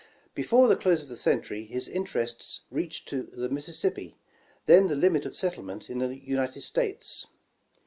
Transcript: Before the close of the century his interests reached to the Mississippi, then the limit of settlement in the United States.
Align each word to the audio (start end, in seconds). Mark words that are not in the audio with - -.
Before 0.33 0.67
the 0.67 0.75
close 0.75 1.03
of 1.03 1.09
the 1.09 1.15
century 1.15 1.63
his 1.63 1.87
interests 1.87 2.61
reached 2.71 3.07
to 3.09 3.21
the 3.31 3.49
Mississippi, 3.49 4.17
then 4.65 4.87
the 4.87 4.95
limit 4.95 5.27
of 5.27 5.35
settlement 5.35 5.91
in 5.91 5.99
the 5.99 6.17
United 6.27 6.61
States. 6.61 7.27